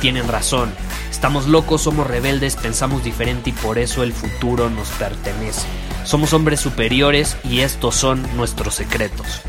[0.00, 0.72] tienen razón.
[1.10, 5.66] Estamos locos, somos rebeldes, pensamos diferente y por eso el futuro nos pertenece.
[6.04, 9.42] Somos hombres superiores y estos son nuestros secretos.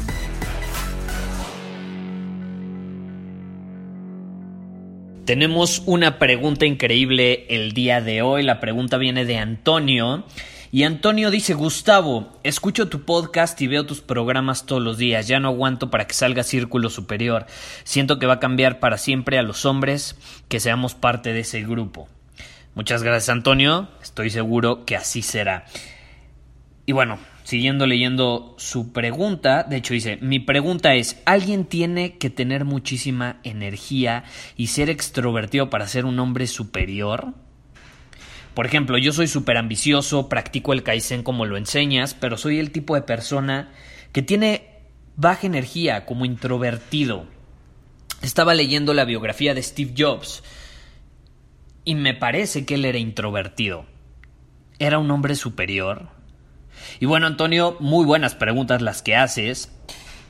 [5.29, 8.41] Tenemos una pregunta increíble el día de hoy.
[8.41, 10.25] La pregunta viene de Antonio.
[10.71, 15.27] Y Antonio dice, Gustavo, escucho tu podcast y veo tus programas todos los días.
[15.27, 17.47] Ya no aguanto para que salga Círculo Superior.
[17.83, 20.15] Siento que va a cambiar para siempre a los hombres
[20.47, 22.07] que seamos parte de ese grupo.
[22.75, 23.89] Muchas gracias Antonio.
[23.99, 25.65] Estoy seguro que así será.
[26.85, 32.29] Y bueno, siguiendo leyendo su pregunta, de hecho dice, mi pregunta es, ¿alguien tiene que
[32.29, 34.23] tener muchísima energía
[34.55, 37.33] y ser extrovertido para ser un hombre superior?
[38.53, 42.71] Por ejemplo, yo soy súper ambicioso, practico el Kaizen como lo enseñas, pero soy el
[42.71, 43.71] tipo de persona
[44.11, 44.69] que tiene
[45.15, 47.25] baja energía, como introvertido.
[48.21, 50.43] Estaba leyendo la biografía de Steve Jobs
[51.85, 53.85] y me parece que él era introvertido.
[54.79, 56.09] ¿Era un hombre superior?
[56.99, 59.71] Y bueno, Antonio, muy buenas preguntas las que haces.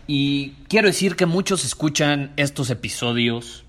[0.08, 3.66] Y quiero decir que muchos escuchan estos episodios,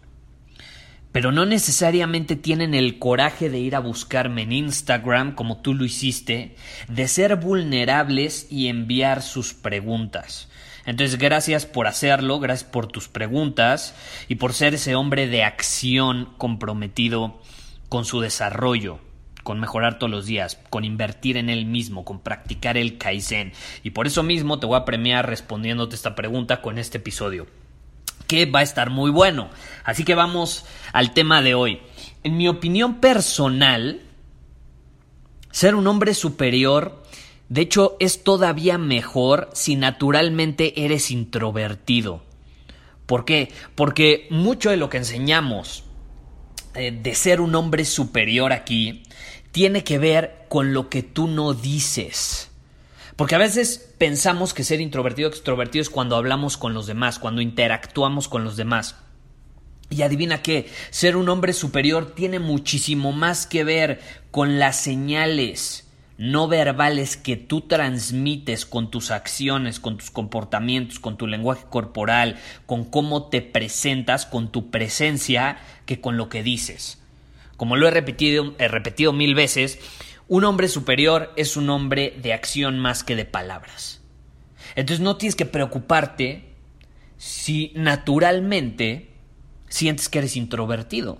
[1.12, 5.84] pero no necesariamente tienen el coraje de ir a buscarme en Instagram, como tú lo
[5.84, 6.56] hiciste,
[6.88, 10.48] de ser vulnerables y enviar sus preguntas.
[10.86, 13.94] Entonces, gracias por hacerlo, gracias por tus preguntas
[14.28, 17.40] y por ser ese hombre de acción comprometido
[17.88, 19.00] con su desarrollo
[19.42, 23.52] con mejorar todos los días, con invertir en él mismo, con practicar el Kaizen.
[23.82, 27.46] Y por eso mismo te voy a premiar respondiéndote esta pregunta con este episodio,
[28.26, 29.50] que va a estar muy bueno.
[29.84, 31.80] Así que vamos al tema de hoy.
[32.22, 34.02] En mi opinión personal,
[35.50, 37.02] ser un hombre superior,
[37.48, 42.22] de hecho, es todavía mejor si naturalmente eres introvertido.
[43.06, 43.52] ¿Por qué?
[43.74, 45.82] Porque mucho de lo que enseñamos
[46.74, 49.02] eh, de ser un hombre superior aquí
[49.50, 52.49] tiene que ver con lo que tú no dices.
[53.20, 57.18] Porque a veces pensamos que ser introvertido o extrovertido es cuando hablamos con los demás,
[57.18, 58.96] cuando interactuamos con los demás.
[59.90, 65.86] Y adivina qué, ser un hombre superior tiene muchísimo más que ver con las señales
[66.16, 72.38] no verbales que tú transmites con tus acciones, con tus comportamientos, con tu lenguaje corporal,
[72.64, 77.02] con cómo te presentas, con tu presencia, que con lo que dices.
[77.58, 79.78] Como lo he repetido, he repetido mil veces,
[80.30, 84.00] un hombre superior es un hombre de acción más que de palabras.
[84.76, 86.54] Entonces no tienes que preocuparte
[87.16, 89.10] si naturalmente
[89.68, 91.18] sientes que eres introvertido.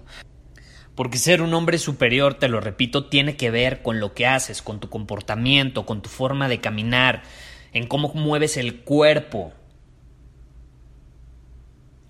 [0.95, 4.63] Porque ser un hombre superior, te lo repito, tiene que ver con lo que haces,
[4.63, 7.25] con tu comportamiento, con tu forma de caminar,
[7.73, 9.53] en cómo mueves el cuerpo.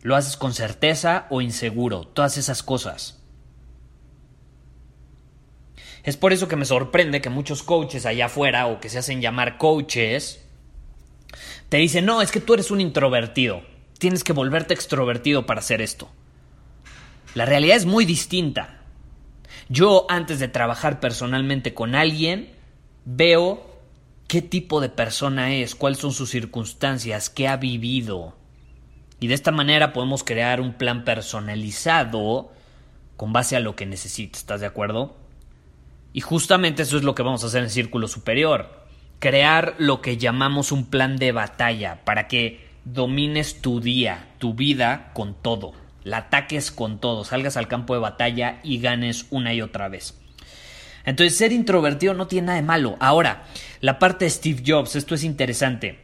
[0.03, 3.20] Lo haces con certeza o inseguro, todas esas cosas.
[6.03, 9.21] Es por eso que me sorprende que muchos coaches allá afuera o que se hacen
[9.21, 10.45] llamar coaches
[11.69, 13.63] te dicen, no, es que tú eres un introvertido,
[13.99, 16.09] tienes que volverte extrovertido para hacer esto.
[17.35, 18.81] La realidad es muy distinta.
[19.69, 22.51] Yo antes de trabajar personalmente con alguien,
[23.05, 23.71] veo
[24.27, 28.35] qué tipo de persona es, cuáles son sus circunstancias, qué ha vivido.
[29.21, 32.51] Y de esta manera podemos crear un plan personalizado
[33.17, 35.15] con base a lo que necesita, ¿estás de acuerdo?
[36.13, 38.87] Y justamente eso es lo que vamos a hacer en el Círculo Superior.
[39.19, 45.11] Crear lo que llamamos un plan de batalla para que domines tu día, tu vida
[45.15, 45.73] con todo.
[46.03, 50.19] La ataques con todo, salgas al campo de batalla y ganes una y otra vez.
[51.05, 52.97] Entonces, ser introvertido no tiene nada de malo.
[53.01, 53.45] Ahora,
[53.81, 55.99] la parte de Steve Jobs, esto es interesante.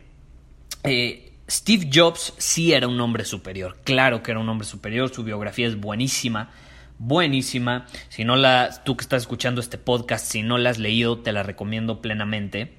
[0.84, 5.22] Eh, Steve Jobs sí era un hombre superior, claro que era un hombre superior, su
[5.22, 6.50] biografía es buenísima
[6.98, 7.86] buenísima.
[8.08, 11.32] Si no la, tú que estás escuchando este podcast, si no la has leído, te
[11.32, 12.74] la recomiendo plenamente.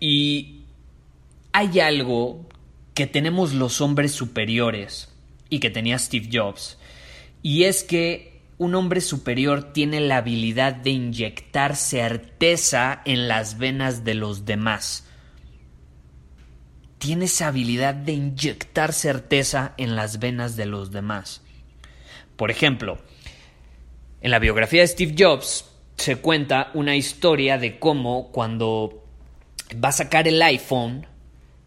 [0.00, 0.62] Y
[1.52, 2.48] hay algo
[2.94, 5.12] que tenemos los hombres superiores
[5.48, 6.78] y que tenía Steve Jobs,
[7.42, 14.04] y es que un hombre superior tiene la habilidad de inyectar certeza en las venas
[14.04, 15.06] de los demás.
[16.98, 21.42] Tiene esa habilidad de inyectar certeza en las venas de los demás.
[22.36, 22.98] Por ejemplo,
[24.22, 25.64] en la biografía de Steve Jobs
[25.96, 29.04] se cuenta una historia de cómo cuando
[29.84, 31.06] va a sacar el iPhone,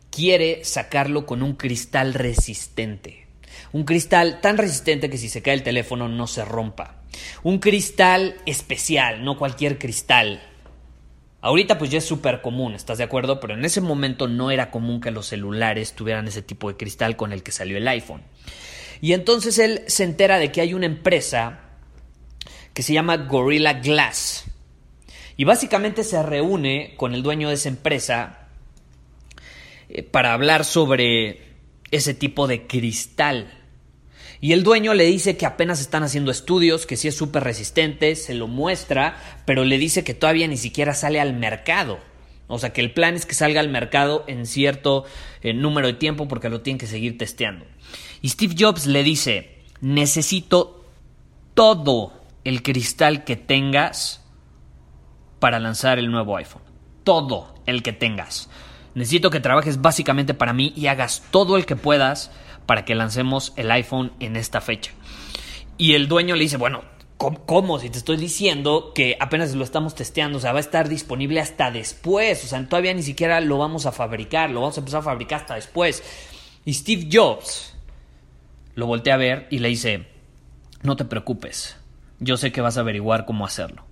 [0.09, 3.27] quiere sacarlo con un cristal resistente.
[3.73, 7.01] Un cristal tan resistente que si se cae el teléfono no se rompa.
[7.43, 10.41] Un cristal especial, no cualquier cristal.
[11.41, 13.41] Ahorita pues ya es súper común, ¿estás de acuerdo?
[13.41, 17.17] Pero en ese momento no era común que los celulares tuvieran ese tipo de cristal
[17.17, 18.23] con el que salió el iPhone.
[19.01, 21.64] Y entonces él se entera de que hay una empresa
[22.75, 24.43] que se llama Gorilla Glass.
[25.37, 28.49] Y básicamente se reúne con el dueño de esa empresa
[29.89, 31.41] eh, para hablar sobre
[31.89, 33.51] ese tipo de cristal.
[34.41, 38.13] Y el dueño le dice que apenas están haciendo estudios, que sí es súper resistente,
[38.15, 41.99] se lo muestra, pero le dice que todavía ni siquiera sale al mercado.
[42.47, 45.05] O sea que el plan es que salga al mercado en cierto
[45.41, 47.65] eh, número de tiempo porque lo tienen que seguir testeando.
[48.21, 50.85] Y Steve Jobs le dice, necesito
[51.53, 52.14] todo
[52.45, 54.23] el cristal que tengas
[55.39, 56.61] para lanzar el nuevo iPhone.
[57.03, 58.49] Todo el que tengas.
[58.93, 62.31] Necesito que trabajes básicamente para mí y hagas todo el que puedas
[62.65, 64.91] para que lancemos el iPhone en esta fecha.
[65.77, 66.83] Y el dueño le dice, bueno,
[67.17, 67.79] ¿cómo?
[67.79, 71.41] Si te estoy diciendo que apenas lo estamos testeando, o sea, va a estar disponible
[71.41, 75.01] hasta después, o sea, todavía ni siquiera lo vamos a fabricar, lo vamos a empezar
[75.01, 76.03] a fabricar hasta después.
[76.63, 77.75] Y Steve Jobs
[78.75, 80.07] lo voltea a ver y le dice,
[80.83, 81.77] no te preocupes,
[82.19, 83.83] yo sé que vas a averiguar cómo hacerlo.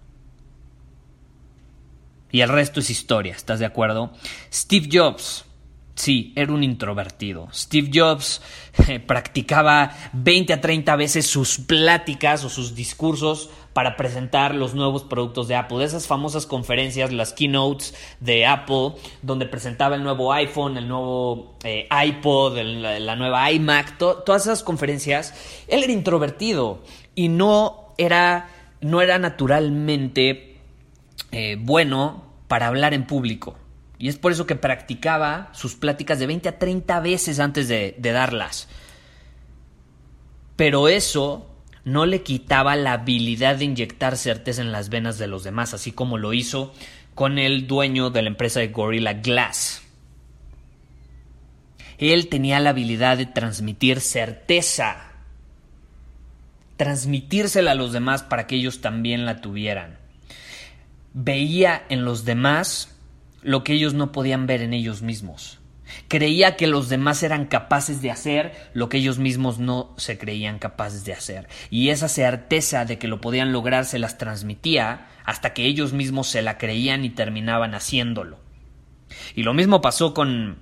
[2.32, 4.12] Y el resto es historia, ¿estás de acuerdo?
[4.52, 5.46] Steve Jobs,
[5.94, 7.48] sí, era un introvertido.
[7.54, 8.42] Steve Jobs
[8.88, 15.04] eh, practicaba 20 a 30 veces sus pláticas o sus discursos para presentar los nuevos
[15.04, 15.84] productos de Apple.
[15.84, 21.88] Esas famosas conferencias, las keynotes de Apple, donde presentaba el nuevo iPhone, el nuevo eh,
[22.08, 25.36] iPod, la nueva iMac, todas esas conferencias,
[25.68, 26.82] él era introvertido
[27.14, 28.50] y no era,
[28.82, 30.58] no era naturalmente
[31.32, 33.58] eh, bueno para hablar en público.
[33.98, 37.96] Y es por eso que practicaba sus pláticas de 20 a 30 veces antes de,
[37.98, 38.68] de darlas.
[40.56, 41.50] Pero eso
[41.86, 45.92] no le quitaba la habilidad de inyectar certeza en las venas de los demás, así
[45.92, 46.74] como lo hizo
[47.16, 49.82] con el dueño de la empresa de Gorilla Glass.
[51.98, 55.13] Él tenía la habilidad de transmitir certeza,
[56.78, 60.04] transmitírsela a los demás para que ellos también la tuvieran
[61.14, 62.96] veía en los demás
[63.42, 65.60] lo que ellos no podían ver en ellos mismos.
[66.08, 70.58] Creía que los demás eran capaces de hacer lo que ellos mismos no se creían
[70.58, 71.48] capaces de hacer.
[71.70, 76.28] Y esa certeza de que lo podían lograr se las transmitía hasta que ellos mismos
[76.28, 78.40] se la creían y terminaban haciéndolo.
[79.36, 80.58] Y lo mismo pasó con,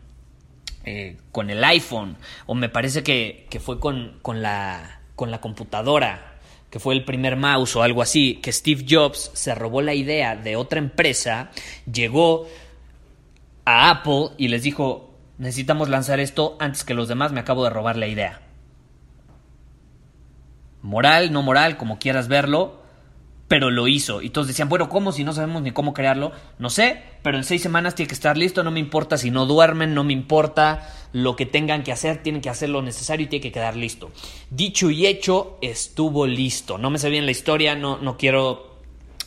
[0.84, 5.40] eh, con el iPhone, o me parece que, que fue con, con, la, con la
[5.40, 6.40] computadora
[6.72, 10.36] que fue el primer mouse o algo así, que Steve Jobs se robó la idea
[10.36, 11.52] de otra empresa,
[11.86, 12.48] llegó
[13.64, 17.70] a Apple y les dijo, necesitamos lanzar esto antes que los demás, me acabo de
[17.70, 18.42] robar la idea.
[20.82, 22.81] Moral, no moral, como quieras verlo,
[23.52, 24.22] pero lo hizo.
[24.22, 26.32] Y todos decían, bueno, ¿cómo si no sabemos ni cómo crearlo?
[26.58, 29.46] No sé, pero en seis semanas tiene que estar listo, no me importa si no
[29.46, 33.28] duermen, no me importa lo que tengan que hacer, tienen que hacer lo necesario y
[33.28, 34.10] tiene que quedar listo.
[34.52, 36.78] Dicho y hecho, estuvo listo.
[36.78, 38.78] No me sé bien la historia, no, no quiero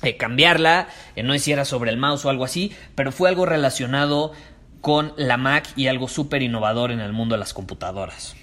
[0.00, 4.32] eh, cambiarla, eh, no hiciera sobre el mouse o algo así, pero fue algo relacionado
[4.80, 8.36] con la Mac y algo súper innovador en el mundo de las computadoras.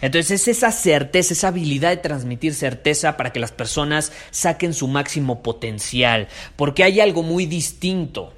[0.00, 4.88] Entonces es esa certeza, esa habilidad de transmitir certeza para que las personas saquen su
[4.88, 8.34] máximo potencial, porque hay algo muy distinto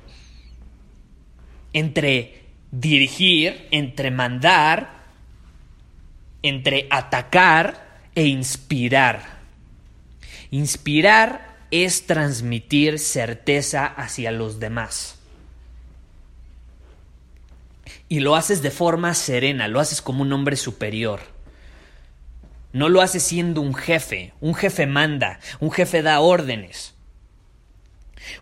[1.72, 5.04] entre dirigir, entre mandar,
[6.42, 9.36] entre atacar e inspirar.
[10.50, 15.18] Inspirar es transmitir certeza hacia los demás.
[18.08, 21.35] Y lo haces de forma serena, lo haces como un hombre superior.
[22.72, 24.32] No lo haces siendo un jefe.
[24.40, 26.94] Un jefe manda, un jefe da órdenes.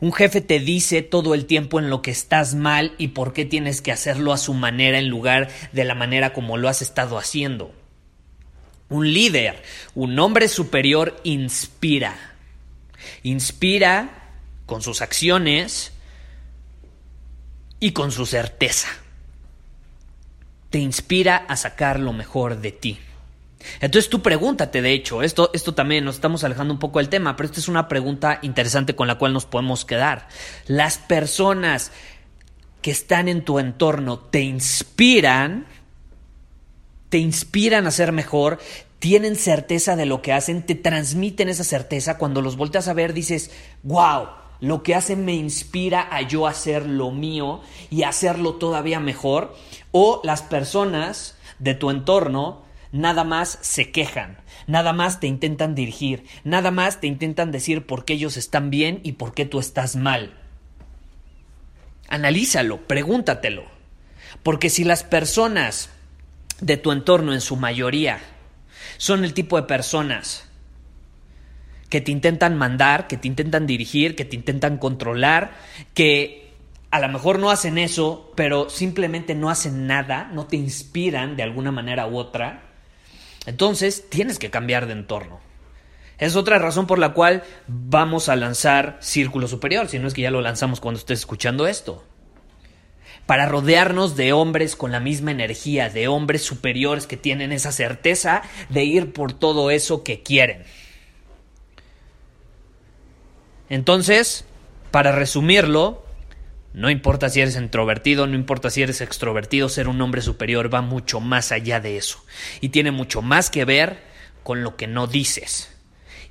[0.00, 3.44] Un jefe te dice todo el tiempo en lo que estás mal y por qué
[3.44, 7.18] tienes que hacerlo a su manera en lugar de la manera como lo has estado
[7.18, 7.74] haciendo.
[8.88, 9.62] Un líder,
[9.94, 12.16] un hombre superior inspira.
[13.22, 14.32] Inspira
[14.64, 15.92] con sus acciones
[17.80, 18.88] y con su certeza
[20.74, 22.98] te inspira a sacar lo mejor de ti.
[23.80, 27.36] Entonces tú pregúntate, de hecho, esto, esto también nos estamos alejando un poco del tema,
[27.36, 30.28] pero esta es una pregunta interesante con la cual nos podemos quedar.
[30.66, 31.92] Las personas
[32.82, 35.66] que están en tu entorno te inspiran,
[37.08, 38.58] te inspiran a ser mejor,
[38.98, 42.18] tienen certeza de lo que hacen, te transmiten esa certeza.
[42.18, 43.50] Cuando los volteas a ver dices,
[43.82, 44.28] wow,
[44.60, 49.54] lo que hacen me inspira a yo hacer lo mío y hacerlo todavía mejor.
[49.92, 52.63] O las personas de tu entorno
[52.94, 58.04] nada más se quejan, nada más te intentan dirigir, nada más te intentan decir por
[58.04, 60.32] qué ellos están bien y por qué tú estás mal.
[62.08, 63.64] Analízalo, pregúntatelo.
[64.44, 65.90] Porque si las personas
[66.60, 68.20] de tu entorno en su mayoría
[68.96, 70.48] son el tipo de personas
[71.88, 75.56] que te intentan mandar, que te intentan dirigir, que te intentan controlar,
[75.94, 76.52] que
[76.92, 81.42] a lo mejor no hacen eso, pero simplemente no hacen nada, no te inspiran de
[81.42, 82.73] alguna manera u otra,
[83.46, 85.40] entonces tienes que cambiar de entorno.
[86.18, 90.22] Es otra razón por la cual vamos a lanzar Círculo Superior, si no es que
[90.22, 92.04] ya lo lanzamos cuando estés escuchando esto.
[93.26, 98.42] Para rodearnos de hombres con la misma energía, de hombres superiores que tienen esa certeza
[98.68, 100.64] de ir por todo eso que quieren.
[103.68, 104.44] Entonces,
[104.90, 106.03] para resumirlo,
[106.74, 110.82] no importa si eres introvertido, no importa si eres extrovertido, ser un hombre superior va
[110.82, 112.24] mucho más allá de eso.
[112.60, 114.02] Y tiene mucho más que ver
[114.42, 115.72] con lo que no dices.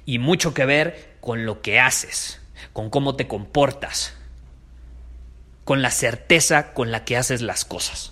[0.05, 2.41] Y mucho que ver con lo que haces,
[2.73, 4.17] con cómo te comportas,
[5.63, 8.11] con la certeza con la que haces las cosas.